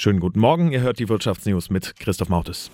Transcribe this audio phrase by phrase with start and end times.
[0.00, 2.70] Schönen guten Morgen, ihr hört die Wirtschaftsnews mit Christoph Mautes.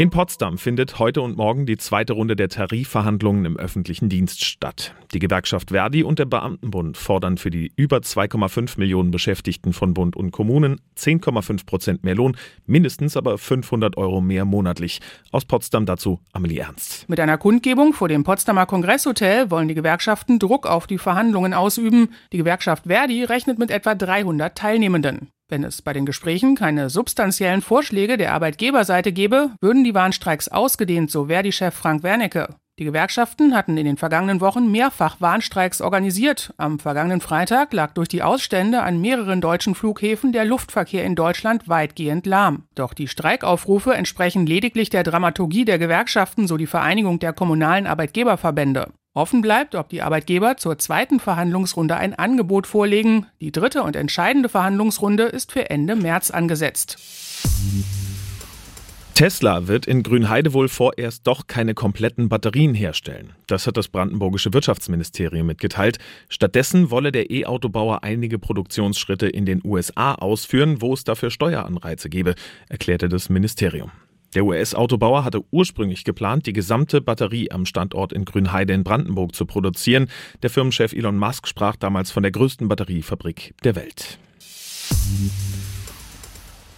[0.00, 4.94] In Potsdam findet heute und morgen die zweite Runde der Tarifverhandlungen im öffentlichen Dienst statt.
[5.12, 10.16] Die Gewerkschaft Verdi und der Beamtenbund fordern für die über 2,5 Millionen Beschäftigten von Bund
[10.16, 12.34] und Kommunen 10,5 Prozent mehr Lohn,
[12.64, 15.00] mindestens aber 500 Euro mehr monatlich.
[15.32, 17.06] Aus Potsdam dazu Amelie Ernst.
[17.10, 22.14] Mit einer Kundgebung vor dem Potsdamer Kongresshotel wollen die Gewerkschaften Druck auf die Verhandlungen ausüben.
[22.32, 25.28] Die Gewerkschaft Verdi rechnet mit etwa 300 Teilnehmenden.
[25.50, 31.10] Wenn es bei den Gesprächen keine substanziellen Vorschläge der Arbeitgeberseite gäbe, würden die Warnstreiks ausgedehnt,
[31.10, 32.54] so Verdi-Chef Frank Wernicke.
[32.78, 36.54] Die Gewerkschaften hatten in den vergangenen Wochen mehrfach Warnstreiks organisiert.
[36.56, 41.68] Am vergangenen Freitag lag durch die Ausstände an mehreren deutschen Flughäfen der Luftverkehr in Deutschland
[41.68, 42.68] weitgehend lahm.
[42.76, 48.92] Doch die Streikaufrufe entsprechen lediglich der Dramaturgie der Gewerkschaften, so die Vereinigung der kommunalen Arbeitgeberverbände.
[49.12, 53.26] Offen bleibt, ob die Arbeitgeber zur zweiten Verhandlungsrunde ein Angebot vorlegen.
[53.40, 56.96] Die dritte und entscheidende Verhandlungsrunde ist für Ende März angesetzt.
[59.14, 63.32] Tesla wird in Grünheide wohl vorerst doch keine kompletten Batterien herstellen.
[63.48, 65.98] Das hat das brandenburgische Wirtschaftsministerium mitgeteilt.
[66.28, 72.36] Stattdessen wolle der E-Autobauer einige Produktionsschritte in den USA ausführen, wo es dafür Steueranreize gebe,
[72.68, 73.90] erklärte das Ministerium.
[74.34, 79.44] Der US-Autobauer hatte ursprünglich geplant, die gesamte Batterie am Standort in Grünheide in Brandenburg zu
[79.44, 80.08] produzieren.
[80.42, 84.18] Der Firmenchef Elon Musk sprach damals von der größten Batteriefabrik der Welt.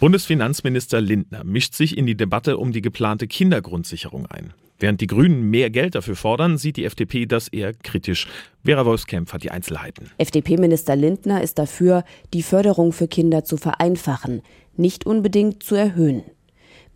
[0.00, 4.52] Bundesfinanzminister Lindner mischt sich in die Debatte um die geplante Kindergrundsicherung ein.
[4.78, 8.28] Während die Grünen mehr Geld dafür fordern, sieht die FDP das eher kritisch.
[8.64, 10.10] Vera Wolfskämpf hat die Einzelheiten.
[10.18, 14.42] FDP-Minister Lindner ist dafür, die Förderung für Kinder zu vereinfachen,
[14.76, 16.22] nicht unbedingt zu erhöhen.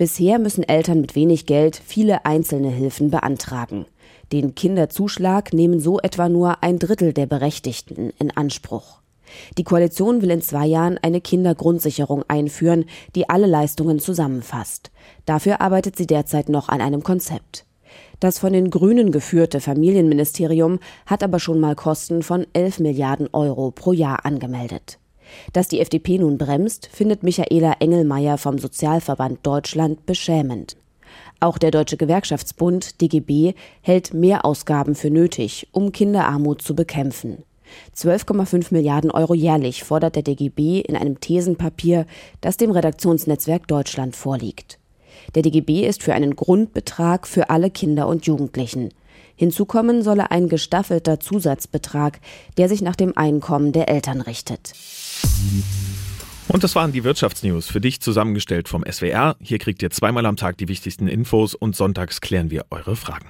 [0.03, 3.87] Bisher müssen Eltern mit wenig Geld viele einzelne Hilfen beantragen.
[4.33, 8.99] Den Kinderzuschlag nehmen so etwa nur ein Drittel der Berechtigten in Anspruch.
[9.59, 14.91] Die Koalition will in zwei Jahren eine Kindergrundsicherung einführen, die alle Leistungen zusammenfasst.
[15.25, 17.65] Dafür arbeitet sie derzeit noch an einem Konzept.
[18.19, 23.71] Das von den Grünen geführte Familienministerium hat aber schon mal Kosten von 11 Milliarden Euro
[23.71, 24.99] pro Jahr angemeldet.
[25.53, 30.77] Dass die FDP nun bremst, findet Michaela Engelmeier vom Sozialverband Deutschland beschämend.
[31.41, 37.45] Auch der Deutsche Gewerkschaftsbund DGB hält mehr Ausgaben für nötig, um Kinderarmut zu bekämpfen.
[37.97, 42.07] 12,5 Milliarden Euro jährlich fordert der DGB in einem Thesenpapier,
[42.41, 44.79] das dem Redaktionsnetzwerk Deutschland vorliegt.
[45.35, 48.91] Der DGB ist für einen Grundbetrag für alle Kinder und Jugendlichen.
[49.37, 52.21] Hinzu kommen solle ein gestaffelter Zusatzbetrag,
[52.59, 54.73] der sich nach dem Einkommen der Eltern richtet.
[56.49, 59.37] Und das waren die Wirtschaftsnews für dich zusammengestellt vom SWR.
[59.41, 63.29] Hier kriegt ihr zweimal am Tag die wichtigsten Infos und sonntags klären wir eure Fragen.